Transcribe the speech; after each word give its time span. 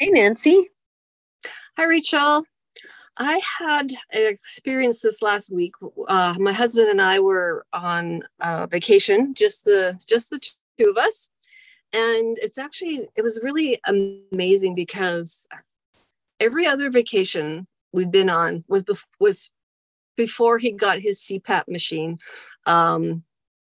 Hey, 0.00 0.08
Nancy. 0.08 0.70
Hi, 1.76 1.84
Rachel. 1.84 2.44
I 3.18 3.38
had 3.58 3.90
an 4.10 4.28
experience 4.28 5.02
this 5.02 5.20
last 5.20 5.52
week. 5.52 5.74
Uh, 6.08 6.36
my 6.38 6.54
husband 6.54 6.88
and 6.88 7.02
I 7.02 7.20
were 7.20 7.66
on 7.74 8.22
uh, 8.40 8.66
vacation, 8.66 9.34
just 9.34 9.66
the 9.66 10.02
just 10.08 10.30
the 10.30 10.40
two 10.78 10.88
of 10.88 10.96
us, 10.96 11.28
and 11.92 12.38
it's 12.40 12.56
actually 12.56 13.10
it 13.14 13.22
was 13.22 13.40
really 13.42 13.78
amazing 13.86 14.74
because 14.74 15.46
every 16.40 16.66
other 16.66 16.88
vacation 16.88 17.66
we've 17.92 18.10
been 18.10 18.30
on 18.30 18.64
was 18.68 18.84
was 19.20 19.50
before 20.16 20.56
he 20.56 20.72
got 20.72 21.00
his 21.00 21.20
CPAP 21.20 21.68
machine 21.68 22.18
um, 22.64 23.22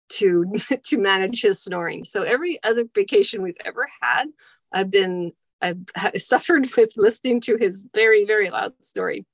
to 0.08 0.52
to 0.82 0.98
manage 0.98 1.42
his 1.42 1.62
snoring. 1.62 2.04
So 2.04 2.24
every 2.24 2.58
other 2.64 2.86
vacation 2.92 3.40
we've 3.40 3.54
ever 3.64 3.88
had, 4.00 4.30
I've 4.72 4.90
been 4.90 5.32
I've 5.64 6.22
suffered 6.22 6.68
with 6.76 6.90
listening 6.96 7.40
to 7.42 7.56
his 7.56 7.86
very 7.94 8.24
very 8.24 8.50
loud 8.50 8.72
story. 8.82 9.24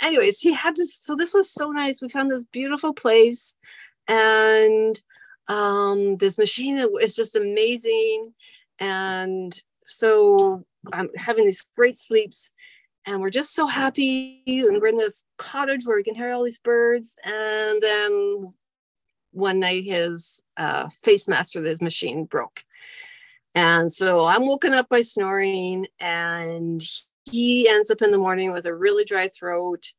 Anyways, 0.00 0.38
he 0.38 0.52
had 0.52 0.76
this. 0.76 0.96
So 0.96 1.14
this 1.14 1.34
was 1.34 1.50
so 1.50 1.70
nice. 1.70 2.02
We 2.02 2.08
found 2.08 2.30
this 2.30 2.44
beautiful 2.44 2.92
place, 2.92 3.54
and 4.08 5.00
um, 5.48 6.16
this 6.16 6.38
machine 6.38 6.78
is 7.00 7.14
just 7.14 7.36
amazing. 7.36 8.26
And 8.78 9.54
so 9.86 10.64
I'm 10.92 11.08
having 11.16 11.44
these 11.44 11.64
great 11.76 11.98
sleeps 11.98 12.50
and 13.06 13.20
we're 13.20 13.30
just 13.30 13.54
so 13.54 13.66
happy 13.66 14.42
and 14.46 14.80
we're 14.80 14.88
in 14.88 14.96
this 14.96 15.24
cottage 15.38 15.84
where 15.84 15.96
we 15.96 16.02
can 16.02 16.14
hear 16.14 16.32
all 16.32 16.44
these 16.44 16.58
birds 16.58 17.16
and 17.24 17.82
then 17.82 18.52
one 19.32 19.60
night 19.60 19.84
his 19.84 20.42
uh, 20.56 20.88
face 21.02 21.28
mask 21.28 21.52
for 21.52 21.62
his 21.62 21.82
machine 21.82 22.24
broke 22.24 22.64
and 23.54 23.90
so 23.90 24.24
i'm 24.24 24.46
woken 24.46 24.72
up 24.72 24.88
by 24.88 25.00
snoring 25.00 25.86
and 26.00 26.82
he 27.30 27.68
ends 27.68 27.90
up 27.90 28.02
in 28.02 28.10
the 28.10 28.18
morning 28.18 28.52
with 28.52 28.66
a 28.66 28.74
really 28.74 29.04
dry 29.04 29.28
throat 29.28 29.92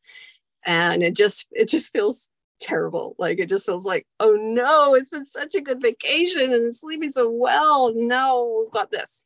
and 0.65 1.03
it 1.03 1.15
just 1.15 1.47
it 1.51 1.69
just 1.69 1.91
feels 1.91 2.29
terrible. 2.59 3.15
Like 3.19 3.39
it 3.39 3.49
just 3.49 3.65
feels 3.65 3.85
like 3.85 4.07
oh 4.19 4.37
no 4.39 4.95
it's 4.95 5.09
been 5.09 5.25
such 5.25 5.55
a 5.55 5.61
good 5.61 5.81
vacation 5.81 6.51
and 6.53 6.75
sleeping 6.75 7.11
so 7.11 7.29
well. 7.29 7.93
No 7.95 8.63
we've 8.63 8.73
got 8.73 8.91
this. 8.91 9.23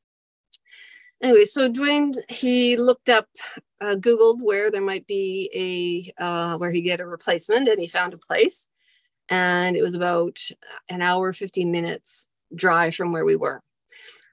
Anyway, 1.21 1.45
so 1.45 1.69
Dwayne 1.69 2.15
he 2.29 2.77
looked 2.77 3.09
up, 3.09 3.27
uh, 3.81 3.95
Googled 3.95 4.41
where 4.41 4.71
there 4.71 4.81
might 4.81 5.05
be 5.05 6.13
a 6.19 6.23
uh, 6.23 6.57
where 6.57 6.71
he 6.71 6.81
get 6.81 7.01
a 7.01 7.05
replacement, 7.05 7.67
and 7.67 7.79
he 7.79 7.87
found 7.87 8.13
a 8.13 8.17
place, 8.17 8.69
and 9.27 9.75
it 9.75 9.81
was 9.81 9.95
about 9.95 10.39
an 10.87 11.01
hour, 11.01 11.33
fifteen 11.33 11.71
minutes 11.71 12.27
drive 12.55 12.95
from 12.95 13.11
where 13.11 13.25
we 13.25 13.35
were. 13.35 13.61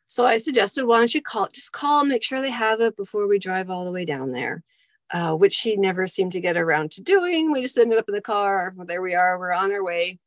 So 0.08 0.26
I 0.26 0.38
suggested, 0.38 0.86
why 0.86 0.98
don't 0.98 1.14
you 1.14 1.22
call, 1.22 1.48
just 1.52 1.72
call, 1.72 2.04
make 2.04 2.22
sure 2.22 2.40
they 2.40 2.50
have 2.50 2.80
it 2.80 2.96
before 2.96 3.26
we 3.26 3.38
drive 3.38 3.70
all 3.70 3.84
the 3.84 3.92
way 3.92 4.04
down 4.04 4.30
there, 4.30 4.62
uh, 5.10 5.34
which 5.34 5.52
she 5.52 5.76
never 5.76 6.06
seemed 6.06 6.32
to 6.32 6.40
get 6.40 6.56
around 6.56 6.92
to 6.92 7.02
doing. 7.02 7.52
We 7.52 7.62
just 7.62 7.78
ended 7.78 7.98
up 7.98 8.08
in 8.08 8.14
the 8.14 8.20
car. 8.20 8.72
Well, 8.76 8.86
there 8.86 9.02
we 9.02 9.14
are. 9.14 9.38
We're 9.38 9.52
on 9.52 9.72
our 9.72 9.84
way 9.84 10.18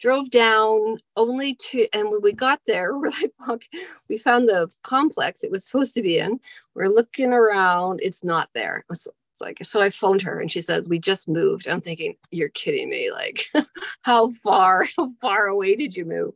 drove 0.00 0.30
down 0.30 0.98
only 1.16 1.54
to 1.54 1.86
and 1.92 2.10
when 2.10 2.20
we 2.22 2.32
got 2.32 2.60
there 2.66 2.98
we're 2.98 3.10
like 3.10 3.32
look 3.48 3.64
we 4.08 4.16
found 4.18 4.48
the 4.48 4.70
complex 4.82 5.42
it 5.42 5.50
was 5.50 5.64
supposed 5.64 5.94
to 5.94 6.02
be 6.02 6.18
in 6.18 6.38
we're 6.74 6.88
looking 6.88 7.32
around 7.32 8.00
it's 8.02 8.24
not 8.24 8.48
there 8.54 8.84
so 8.92 9.10
it's 9.30 9.40
like 9.40 9.58
so 9.62 9.80
i 9.80 9.90
phoned 9.90 10.22
her 10.22 10.40
and 10.40 10.50
she 10.50 10.60
says 10.60 10.88
we 10.88 10.98
just 10.98 11.28
moved 11.28 11.66
i'm 11.68 11.80
thinking 11.80 12.14
you're 12.30 12.50
kidding 12.50 12.88
me 12.90 13.10
like 13.10 13.46
how 14.02 14.30
far 14.30 14.84
how 14.96 15.10
far 15.20 15.46
away 15.46 15.74
did 15.74 15.96
you 15.96 16.04
move 16.04 16.34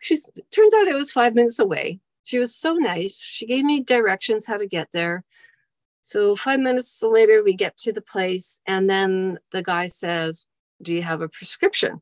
she's 0.00 0.30
turns 0.50 0.74
out 0.74 0.88
it 0.88 0.94
was 0.94 1.12
five 1.12 1.34
minutes 1.34 1.58
away 1.58 2.00
she 2.24 2.38
was 2.38 2.54
so 2.54 2.74
nice 2.74 3.20
she 3.20 3.46
gave 3.46 3.64
me 3.64 3.80
directions 3.82 4.46
how 4.46 4.56
to 4.56 4.66
get 4.66 4.88
there 4.92 5.24
so 6.02 6.34
five 6.34 6.60
minutes 6.60 7.02
later 7.02 7.42
we 7.42 7.54
get 7.54 7.76
to 7.76 7.92
the 7.92 8.00
place 8.00 8.60
and 8.66 8.88
then 8.88 9.38
the 9.52 9.62
guy 9.62 9.86
says 9.86 10.44
do 10.82 10.92
you 10.94 11.02
have 11.02 11.20
a 11.20 11.28
prescription 11.28 12.00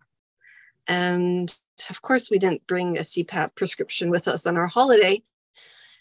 and 0.87 1.55
of 1.91 2.03
course, 2.03 2.31
we 2.31 2.39
didn't 2.39 2.67
bring 2.67 2.97
a 2.97 3.03
CPAP 3.03 3.55
prescription 3.55 4.11
with 4.11 4.27
us 4.27 4.47
on 4.47 4.57
our 4.57 4.67
holiday. 4.67 5.23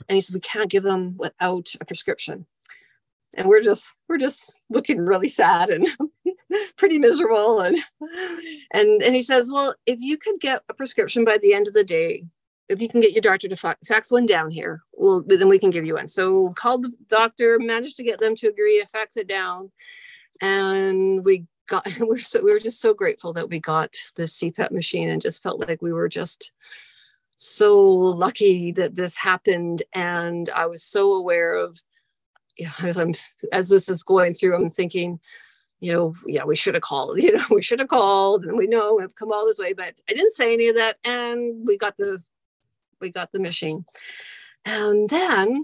And 0.07 0.15
he 0.15 0.21
said, 0.21 0.33
we 0.33 0.39
can't 0.39 0.69
give 0.69 0.83
them 0.83 1.15
without 1.17 1.73
a 1.79 1.85
prescription. 1.85 2.45
And 3.35 3.47
we're 3.47 3.61
just 3.61 3.93
we're 4.07 4.17
just 4.17 4.59
looking 4.69 4.99
really 4.99 5.27
sad 5.29 5.69
and 5.69 5.87
pretty 6.77 6.99
miserable. 6.99 7.61
And 7.61 7.77
and 8.73 9.01
and 9.01 9.15
he 9.15 9.21
says, 9.21 9.49
well, 9.51 9.75
if 9.85 9.99
you 10.01 10.17
could 10.17 10.39
get 10.39 10.63
a 10.69 10.73
prescription 10.73 11.25
by 11.25 11.37
the 11.37 11.53
end 11.53 11.67
of 11.67 11.73
the 11.73 11.83
day, 11.83 12.25
if 12.69 12.81
you 12.81 12.89
can 12.89 13.01
get 13.01 13.13
your 13.13 13.21
doctor 13.21 13.47
to 13.47 13.75
fax 13.85 14.11
one 14.11 14.25
down 14.25 14.51
here, 14.51 14.81
well, 14.93 15.23
then 15.25 15.47
we 15.47 15.59
can 15.59 15.69
give 15.69 15.85
you 15.85 15.95
one. 15.95 16.07
So 16.07 16.49
called 16.55 16.83
the 16.83 16.91
doctor, 17.09 17.57
managed 17.59 17.97
to 17.97 18.03
get 18.03 18.19
them 18.19 18.35
to 18.35 18.47
agree 18.47 18.81
to 18.81 18.87
fax 18.87 19.17
it 19.17 19.27
down, 19.27 19.71
and 20.41 21.23
we 21.23 21.47
got 21.67 21.85
we're 21.99 22.17
so 22.17 22.41
we 22.41 22.51
were 22.51 22.59
just 22.59 22.81
so 22.81 22.93
grateful 22.93 23.33
that 23.33 23.49
we 23.49 23.59
got 23.59 23.95
this 24.15 24.39
CPAP 24.39 24.71
machine 24.71 25.09
and 25.09 25.21
just 25.21 25.43
felt 25.43 25.59
like 25.59 25.81
we 25.81 25.93
were 25.93 26.09
just 26.09 26.51
so 27.35 27.79
lucky 27.85 28.71
that 28.71 28.95
this 28.95 29.15
happened 29.15 29.83
and 29.93 30.49
I 30.49 30.65
was 30.65 30.83
so 30.83 31.13
aware 31.13 31.53
of 31.53 31.79
yeah 32.57 32.71
I'm 32.79 33.13
as 33.51 33.69
this 33.69 33.89
is 33.89 34.03
going 34.03 34.33
through 34.33 34.55
I'm 34.55 34.71
thinking 34.71 35.19
you 35.79 35.93
know 35.93 36.15
yeah 36.25 36.43
we 36.43 36.55
should 36.55 36.73
have 36.73 36.83
called 36.83 37.17
you 37.21 37.31
know 37.31 37.45
we 37.49 37.61
should 37.61 37.79
have 37.79 37.89
called 37.89 38.45
and 38.45 38.57
we 38.57 38.67
know 38.67 38.95
we've 38.95 39.15
come 39.15 39.31
all 39.31 39.45
this 39.45 39.59
way 39.59 39.73
but 39.73 39.93
I 40.09 40.13
didn't 40.13 40.31
say 40.31 40.53
any 40.53 40.67
of 40.67 40.75
that 40.75 40.97
and 41.03 41.65
we 41.65 41.77
got 41.77 41.97
the 41.97 42.21
we 42.99 43.11
got 43.11 43.31
the 43.31 43.39
machine 43.39 43.85
and 44.65 45.09
then 45.09 45.63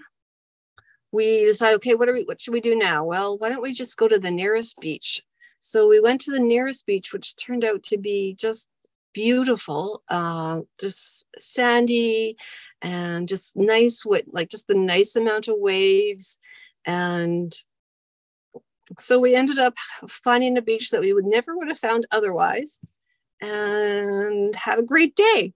we 1.12 1.46
decided 1.46 1.75
okay 1.75 1.96
what 1.96 2.09
are 2.09 2.13
we 2.13 2.24
what 2.24 2.41
should 2.41 2.53
we 2.53 2.62
do 2.62 2.75
now 2.75 3.03
well 3.03 3.38
why 3.38 3.50
don't 3.50 3.62
we 3.62 3.74
just 3.74 3.97
go 3.97 4.07
to 4.07 4.19
the 4.19 4.31
nearest 4.31 4.79
beach 4.79 5.22
so 5.66 5.88
we 5.88 6.01
went 6.01 6.19
to 6.22 6.31
the 6.31 6.41
nearest 6.41 6.85
beach, 6.85 7.13
which 7.13 7.38
turned 7.38 7.63
out 7.63 7.84
to 7.84 7.97
be 7.97 8.35
just 8.38 8.68
beautiful, 9.13 10.03
uh, 10.09 10.59
just 10.78 11.25
sandy 11.40 12.35
and 12.81 13.30
just 13.30 13.56
nice 13.56 14.03
with 14.03 14.25
like 14.30 14.50
just 14.50 14.68
the 14.68 14.75
nice 14.75 15.16
amount 15.16 15.47
of 15.47 15.56
waves. 15.57 16.38
And 16.85 17.57
so 19.00 19.20
we 19.20 19.36
ended 19.36 19.60
up 19.60 19.76
finding 20.08 20.58
a 20.58 20.62
beach 20.62 20.92
that 20.92 21.02
we 21.02 21.14
would 21.14 21.26
never 21.26 21.58
would 21.58 21.68
have 21.68 21.80
found 21.80 22.06
otherwise 22.12 22.80
and 23.42 24.56
had 24.56 24.80
a 24.80 24.84
great 24.84 25.16
day. 25.16 25.54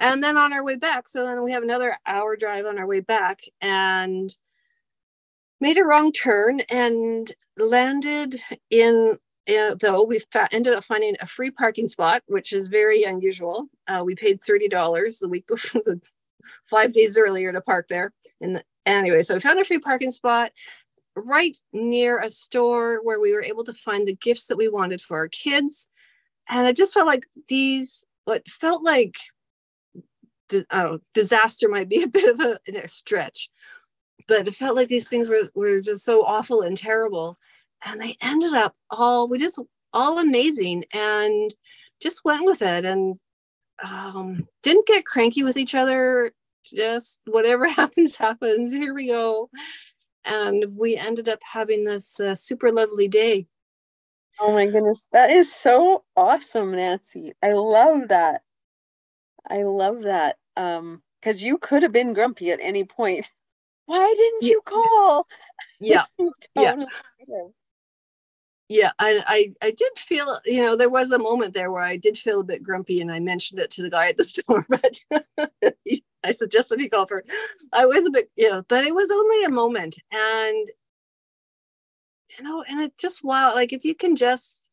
And 0.00 0.22
then 0.22 0.36
on 0.36 0.52
our 0.52 0.62
way 0.62 0.76
back, 0.76 1.08
so 1.08 1.26
then 1.26 1.42
we 1.42 1.52
have 1.52 1.62
another 1.62 1.96
hour 2.06 2.36
drive 2.36 2.66
on 2.66 2.78
our 2.78 2.86
way 2.86 3.00
back 3.00 3.40
and 3.60 4.34
made 5.60 5.78
a 5.78 5.84
wrong 5.84 6.12
turn 6.12 6.60
and 6.68 7.32
landed 7.56 8.36
in 8.70 9.18
uh, 9.48 9.74
though 9.80 10.04
we 10.04 10.18
fa- 10.18 10.48
ended 10.52 10.74
up 10.74 10.84
finding 10.84 11.16
a 11.20 11.26
free 11.26 11.50
parking 11.50 11.88
spot, 11.88 12.22
which 12.26 12.52
is 12.52 12.68
very 12.68 13.04
unusual. 13.04 13.66
Uh, 13.86 14.02
we 14.04 14.14
paid 14.14 14.44
thirty 14.44 14.68
dollars 14.68 15.18
the 15.18 15.28
week 15.28 15.46
before, 15.46 15.80
the 15.86 16.00
five 16.64 16.92
days 16.92 17.16
earlier 17.16 17.52
to 17.52 17.60
park 17.62 17.88
there. 17.88 18.12
And 18.40 18.56
the, 18.56 18.64
anyway, 18.84 19.22
so 19.22 19.34
we 19.34 19.40
found 19.40 19.58
a 19.58 19.64
free 19.64 19.78
parking 19.78 20.10
spot 20.10 20.52
right 21.16 21.56
near 21.72 22.18
a 22.18 22.28
store 22.28 23.00
where 23.02 23.20
we 23.20 23.32
were 23.32 23.42
able 23.42 23.64
to 23.64 23.74
find 23.74 24.06
the 24.06 24.16
gifts 24.16 24.46
that 24.46 24.56
we 24.56 24.68
wanted 24.68 25.00
for 25.00 25.16
our 25.16 25.28
kids. 25.28 25.88
And 26.48 26.66
I 26.66 26.72
just 26.72 26.94
felt 26.94 27.06
like 27.06 27.24
these, 27.48 28.04
what 28.24 28.46
felt 28.46 28.82
like 28.82 29.14
know, 30.72 30.98
disaster 31.14 31.68
might 31.68 31.88
be 31.88 32.02
a 32.02 32.08
bit 32.08 32.28
of 32.28 32.40
a, 32.40 32.58
a 32.84 32.88
stretch, 32.88 33.50
but 34.26 34.48
it 34.48 34.54
felt 34.54 34.76
like 34.76 34.88
these 34.88 35.08
things 35.08 35.28
were, 35.28 35.42
were 35.54 35.80
just 35.80 36.04
so 36.04 36.24
awful 36.24 36.62
and 36.62 36.76
terrible. 36.76 37.38
And 37.84 38.00
they 38.00 38.16
ended 38.20 38.54
up 38.54 38.74
all 38.90 39.28
we 39.28 39.38
just 39.38 39.60
all 39.92 40.18
amazing 40.18 40.84
and 40.92 41.54
just 42.00 42.24
went 42.24 42.44
with 42.44 42.62
it 42.62 42.84
and 42.84 43.18
um, 43.84 44.46
didn't 44.62 44.86
get 44.86 45.04
cranky 45.04 45.42
with 45.42 45.56
each 45.56 45.74
other. 45.74 46.32
Just 46.64 47.20
whatever 47.26 47.68
happens 47.68 48.16
happens. 48.16 48.72
Here 48.72 48.94
we 48.94 49.08
go 49.08 49.50
and 50.24 50.76
we 50.76 50.96
ended 50.96 51.28
up 51.28 51.40
having 51.42 51.84
this 51.84 52.20
uh, 52.20 52.34
super 52.34 52.70
lovely 52.70 53.08
day. 53.08 53.46
Oh 54.40 54.52
my 54.52 54.66
goodness 54.66 55.08
that 55.12 55.30
is 55.30 55.52
so 55.52 56.04
awesome 56.16 56.72
nancy. 56.72 57.32
I 57.42 57.52
love 57.52 58.08
that. 58.08 58.42
I 59.48 59.62
love 59.62 60.02
that 60.02 60.36
um 60.56 61.02
because 61.20 61.42
you 61.42 61.58
could 61.58 61.82
have 61.82 61.92
been 61.92 62.12
grumpy 62.12 62.50
at 62.50 62.60
any 62.60 62.84
point. 62.84 63.30
Why 63.86 64.14
didn't 64.16 64.44
you 64.50 64.60
call? 64.64 65.26
Yeah. 65.80 66.04
Totally 66.56 66.86
yeah 67.28 67.48
yeah 68.68 68.92
I, 68.98 69.22
I 69.26 69.66
i 69.66 69.70
did 69.70 69.92
feel 69.96 70.38
you 70.44 70.62
know 70.62 70.76
there 70.76 70.90
was 70.90 71.10
a 71.10 71.18
moment 71.18 71.54
there 71.54 71.70
where 71.70 71.82
i 71.82 71.96
did 71.96 72.18
feel 72.18 72.40
a 72.40 72.44
bit 72.44 72.62
grumpy 72.62 73.00
and 73.00 73.10
i 73.10 73.18
mentioned 73.18 73.60
it 73.60 73.70
to 73.72 73.82
the 73.82 73.90
guy 73.90 74.08
at 74.08 74.16
the 74.16 74.24
store 74.24 74.64
but 74.68 75.00
i 76.28 76.32
suggested 76.32 76.80
he 76.80 76.88
call 76.88 77.06
for 77.06 77.24
i 77.72 77.84
was 77.84 78.06
a 78.06 78.10
bit 78.10 78.30
you 78.36 78.50
know 78.50 78.62
but 78.68 78.84
it 78.84 78.94
was 78.94 79.10
only 79.10 79.44
a 79.44 79.50
moment. 79.50 79.98
And 80.12 80.68
you 82.36 82.44
know 82.44 82.64
and 82.68 82.80
it 82.80 82.92
just 82.98 83.24
wow 83.24 83.54
like 83.54 83.72
if 83.72 83.84
you 83.84 83.94
can 83.94 84.14
just 84.14 84.64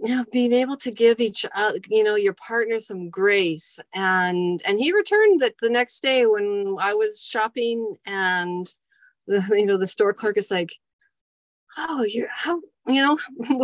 you 0.00 0.14
know 0.14 0.24
being 0.32 0.52
able 0.52 0.76
to 0.76 0.90
give 0.90 1.20
each 1.20 1.46
uh, 1.54 1.72
you 1.88 2.02
know 2.02 2.16
your 2.16 2.34
partner 2.34 2.80
some 2.80 3.08
grace 3.08 3.78
and 3.94 4.60
and 4.66 4.80
he 4.80 4.92
returned 4.92 5.40
that 5.40 5.54
the 5.62 5.70
next 5.70 6.02
day 6.02 6.26
when 6.26 6.76
i 6.80 6.92
was 6.92 7.22
shopping 7.22 7.96
and 8.04 8.74
the, 9.26 9.44
you 9.50 9.66
know, 9.66 9.76
the 9.76 9.86
store 9.86 10.14
clerk 10.14 10.36
is 10.36 10.50
like, 10.50 10.72
oh, 11.76 12.04
you're 12.04 12.28
how, 12.30 12.60
you 12.86 13.02
know, 13.02 13.18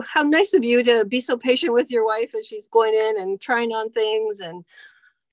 how 0.12 0.22
nice 0.22 0.54
of 0.54 0.64
you 0.64 0.82
to 0.82 1.04
be 1.04 1.20
so 1.20 1.36
patient 1.36 1.72
with 1.72 1.90
your 1.90 2.04
wife 2.04 2.34
as 2.34 2.46
she's 2.46 2.68
going 2.68 2.94
in 2.94 3.20
and 3.20 3.40
trying 3.40 3.70
on 3.70 3.90
things 3.90 4.40
and 4.40 4.64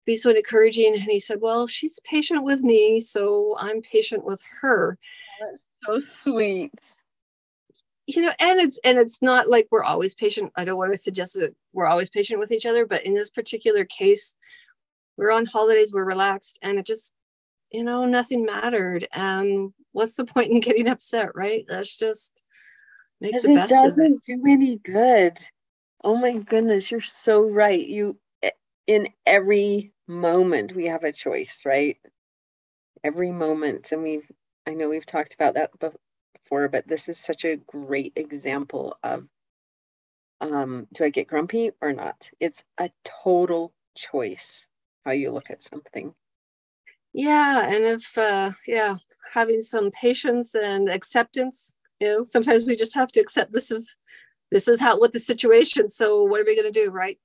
be 0.09 0.17
so 0.17 0.31
encouraging. 0.31 0.95
And 0.95 1.03
he 1.03 1.19
said, 1.19 1.39
well, 1.39 1.67
she's 1.67 1.99
patient 1.99 2.43
with 2.43 2.61
me, 2.61 2.99
so 2.99 3.55
I'm 3.59 3.81
patient 3.81 4.25
with 4.25 4.41
her. 4.61 4.97
That's 5.39 5.69
so 5.85 5.99
sweet. 5.99 6.73
You 8.07 8.23
know, 8.23 8.33
and 8.39 8.59
it's 8.59 8.79
and 8.83 8.97
it's 8.97 9.21
not 9.21 9.47
like 9.47 9.67
we're 9.69 9.83
always 9.83 10.15
patient. 10.15 10.51
I 10.55 10.65
don't 10.65 10.79
want 10.79 10.91
to 10.91 10.97
suggest 10.97 11.35
that 11.35 11.55
we're 11.73 11.85
always 11.85 12.09
patient 12.09 12.39
with 12.39 12.51
each 12.51 12.65
other, 12.65 12.87
but 12.87 13.05
in 13.05 13.13
this 13.13 13.29
particular 13.29 13.85
case, 13.85 14.35
we're 15.15 15.31
on 15.31 15.45
holidays, 15.45 15.93
we're 15.93 16.05
relaxed, 16.05 16.57
and 16.63 16.79
it 16.79 16.87
just, 16.87 17.13
you 17.71 17.83
know, 17.83 18.05
nothing 18.05 18.45
mattered. 18.45 19.07
And 19.13 19.73
what's 19.91 20.15
the 20.15 20.25
point 20.25 20.51
in 20.51 20.59
getting 20.59 20.87
upset, 20.87 21.35
right? 21.35 21.65
Let's 21.69 21.95
just 21.95 22.31
make 23.21 23.39
the 23.39 23.53
best 23.53 23.71
it 23.71 23.75
doesn't 23.75 24.23
do 24.23 24.41
any 24.47 24.77
good. 24.77 25.37
Oh 26.03 26.17
my 26.17 26.33
goodness, 26.33 26.89
you're 26.89 27.01
so 27.01 27.41
right. 27.41 27.85
You 27.85 28.17
in 28.89 29.07
every 29.23 29.93
moment 30.07 30.75
we 30.75 30.87
have 30.87 31.03
a 31.03 31.11
choice, 31.11 31.61
right? 31.63 31.97
Every 33.03 33.31
moment. 33.31 33.91
And 33.91 34.01
we've 34.01 34.27
I 34.65 34.73
know 34.73 34.89
we've 34.89 35.05
talked 35.05 35.35
about 35.35 35.53
that 35.53 35.69
before, 35.79 36.69
but 36.69 36.87
this 36.87 37.07
is 37.07 37.19
such 37.19 37.45
a 37.45 37.57
great 37.57 38.13
example 38.15 38.97
of 39.03 39.27
um, 40.41 40.87
do 40.91 41.03
I 41.03 41.09
get 41.09 41.27
grumpy 41.27 41.69
or 41.81 41.93
not? 41.93 42.31
It's 42.39 42.63
a 42.79 42.89
total 43.23 43.73
choice 43.95 44.65
how 45.05 45.11
you 45.11 45.29
look 45.31 45.51
at 45.51 45.61
something. 45.61 46.15
Yeah, 47.13 47.67
and 47.71 47.85
if 47.85 48.17
uh, 48.17 48.53
yeah, 48.65 48.95
having 49.33 49.61
some 49.61 49.91
patience 49.91 50.55
and 50.55 50.89
acceptance. 50.89 51.75
You 51.99 52.07
know, 52.07 52.23
sometimes 52.23 52.65
we 52.65 52.75
just 52.75 52.95
have 52.95 53.11
to 53.11 53.19
accept 53.19 53.53
this 53.53 53.69
is 53.69 53.95
this 54.51 54.67
is 54.67 54.79
how 54.79 54.97
what 54.97 55.13
the 55.13 55.19
situation. 55.19 55.89
So 55.89 56.23
what 56.23 56.41
are 56.41 56.45
we 56.45 56.59
going 56.59 56.73
to 56.73 56.85
do, 56.85 56.89
right? 56.89 57.19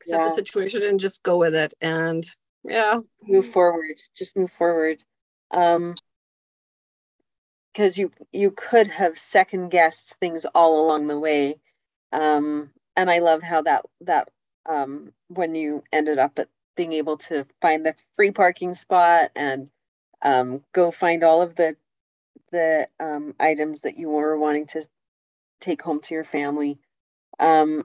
Accept 0.00 0.20
yeah. 0.20 0.24
the 0.24 0.34
situation 0.34 0.82
and 0.82 1.00
just 1.00 1.22
go 1.22 1.36
with 1.36 1.54
it. 1.54 1.74
And 1.80 2.28
yeah, 2.64 3.00
move 3.22 3.48
forward. 3.50 4.00
Just 4.16 4.36
move 4.36 4.52
forward. 4.52 5.02
Um, 5.50 5.96
because 7.72 7.96
you 7.96 8.10
you 8.32 8.50
could 8.50 8.88
have 8.88 9.18
second 9.18 9.68
guessed 9.68 10.14
things 10.20 10.44
all 10.54 10.84
along 10.84 11.06
the 11.06 11.18
way 11.18 11.60
um 12.12 12.70
and 12.96 13.08
i 13.08 13.20
love 13.20 13.40
how 13.40 13.62
that 13.62 13.84
that 14.00 14.28
um 14.68 15.12
when 15.28 15.54
you 15.54 15.84
ended 15.92 16.18
up 16.18 16.38
at 16.40 16.48
being 16.78 16.92
able 16.92 17.16
to 17.18 17.44
find 17.60 17.84
the 17.84 17.94
free 18.14 18.30
parking 18.30 18.74
spot 18.74 19.30
and 19.34 19.68
um, 20.22 20.62
go 20.72 20.90
find 20.90 21.24
all 21.24 21.42
of 21.42 21.56
the 21.56 21.76
the 22.50 22.88
um, 22.98 23.34
items 23.38 23.82
that 23.82 23.98
you 23.98 24.08
were 24.08 24.38
wanting 24.38 24.66
to 24.68 24.84
take 25.60 25.82
home 25.82 26.00
to 26.00 26.14
your 26.14 26.24
family. 26.24 26.78
Um, 27.38 27.84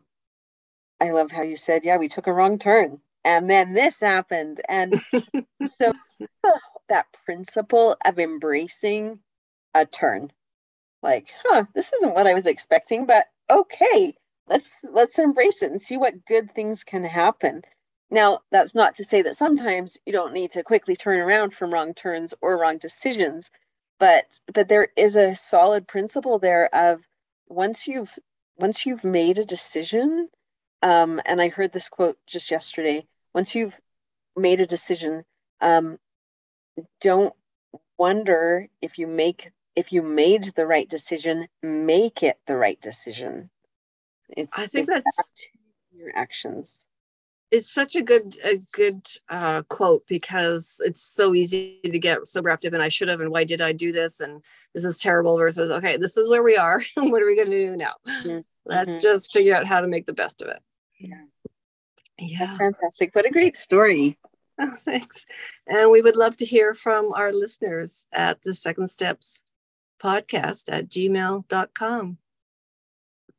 I 1.04 1.12
love 1.12 1.32
how 1.32 1.42
you 1.42 1.58
said, 1.58 1.84
"Yeah, 1.84 1.98
we 1.98 2.08
took 2.08 2.28
a 2.28 2.34
wrong 2.34 2.58
turn, 2.60 3.02
and 3.26 3.50
then 3.50 3.74
this 3.74 4.00
happened." 4.00 4.62
And 4.70 5.02
so 5.66 5.92
that 6.88 7.08
principle 7.26 7.98
of 8.06 8.20
embracing 8.20 9.20
a 9.74 9.86
turn, 9.86 10.32
like, 11.02 11.28
huh, 11.44 11.66
this 11.76 11.92
isn't 11.92 12.14
what 12.14 12.26
I 12.26 12.34
was 12.34 12.46
expecting, 12.46 13.06
but 13.06 13.28
okay, 13.50 14.16
let's 14.48 14.80
let's 14.94 15.20
embrace 15.20 15.62
it 15.62 15.72
and 15.72 15.82
see 15.82 15.98
what 15.98 16.26
good 16.26 16.56
things 16.56 16.86
can 16.86 17.04
happen. 17.04 17.64
Now, 18.10 18.40
that's 18.50 18.74
not 18.74 18.96
to 18.96 19.04
say 19.04 19.24
that 19.24 19.36
sometimes 19.36 19.98
you 20.06 20.14
don't 20.14 20.34
need 20.34 20.54
to 20.54 20.64
quickly 20.64 20.96
turn 20.96 21.20
around 21.20 21.54
from 21.54 21.74
wrong 21.74 21.94
turns 21.94 22.34
or 22.42 22.58
wrong 22.58 22.78
decisions, 22.78 23.52
but 24.00 24.40
but 24.54 24.70
there 24.70 24.88
is 24.96 25.18
a 25.18 25.36
solid 25.36 25.86
principle 25.86 26.40
there 26.40 26.74
of 26.74 27.02
once 27.50 27.88
you've 27.88 28.18
once 28.58 28.86
you've 28.86 29.04
made 29.04 29.38
a 29.38 29.46
decision, 29.46 30.30
um, 30.84 31.22
and 31.26 31.42
I 31.42 31.50
heard 31.50 31.72
this 31.72 31.90
quote 31.90 32.18
just 32.28 32.52
yesterday. 32.52 33.06
Once 33.34 33.56
you've 33.56 33.76
made 34.36 34.62
a 34.62 34.68
decision, 34.68 35.24
um, 35.62 35.98
don't 37.02 37.34
wonder 37.98 38.68
if 38.82 38.98
you 39.00 39.08
make 39.08 39.52
if 39.76 39.92
you 39.92 40.04
made 40.04 40.44
the 40.56 40.68
right 40.68 40.88
decision, 40.88 41.48
make 41.64 42.22
it 42.22 42.38
the 42.46 42.56
right 42.56 42.80
decision. 42.80 43.50
It's 44.30 44.58
I 44.58 44.68
think 44.68 44.88
that's 44.88 45.50
your 45.92 46.12
actions 46.16 46.84
it's 47.54 47.72
such 47.72 47.96
a 47.96 48.02
good 48.02 48.36
a 48.44 48.58
good 48.72 49.08
uh, 49.30 49.62
quote 49.70 50.04
because 50.08 50.82
it's 50.84 51.02
so 51.02 51.36
easy 51.36 51.80
to 51.84 52.00
get 52.00 52.28
so 52.28 52.42
wrapped 52.42 52.66
up 52.66 52.74
and 52.74 52.82
I 52.82 52.90
should 52.90 53.10
have 53.10 53.22
and 53.22 53.30
why 53.30 53.44
did 53.44 53.62
I 53.62 53.74
do 53.74 53.92
this 53.92 54.20
and 54.20 54.42
this 54.74 54.84
is 54.84 54.98
terrible 54.98 55.38
versus 55.38 55.70
okay 55.70 55.96
this 55.98 56.18
is 56.18 56.28
where 56.28 56.42
we 56.42 56.58
are 56.58 56.82
what 56.96 57.22
are 57.22 57.28
we 57.28 57.36
going 57.36 57.52
to 57.52 57.68
do 57.68 57.78
now 57.78 57.94
mm-hmm. 58.08 58.40
let's 58.66 58.98
just 58.98 59.32
figure 59.32 59.56
out 59.56 59.68
how 59.68 59.82
to 59.82 59.88
make 59.88 60.08
the 60.08 60.14
best 60.14 60.42
of 60.42 60.48
it 60.48 60.64
yeah. 61.04 61.24
Yeah. 62.20 62.40
That's 62.40 62.58
fantastic. 62.58 63.14
What 63.14 63.26
a 63.26 63.32
great 63.32 63.56
story. 63.58 64.18
Oh, 64.60 64.74
thanks. 64.86 65.26
And 65.68 65.90
we 65.90 66.02
would 66.02 66.16
love 66.16 66.38
to 66.38 66.46
hear 66.46 66.74
from 66.74 67.12
our 67.14 67.34
listeners 67.34 68.06
at 68.14 68.42
the 68.44 68.54
second 68.54 68.88
steps 68.88 69.42
podcast 70.02 70.66
at 70.72 70.90
gmail.com 70.90 72.18